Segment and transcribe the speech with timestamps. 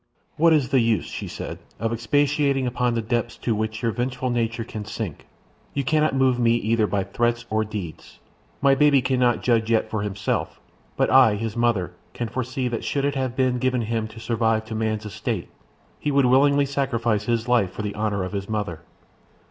[0.35, 4.31] "What is the use," she said, "of expatiating upon the depths to which your vengeful
[4.31, 5.27] nature can sink?
[5.75, 8.17] You cannot move me either by threats or deeds.
[8.63, 10.59] My baby cannot judge yet for himself,
[10.97, 14.65] but I, his mother, can foresee that should it have been given him to survive
[14.65, 15.49] to man's estate
[15.99, 18.79] he would willingly sacrifice his life for the honour of his mother.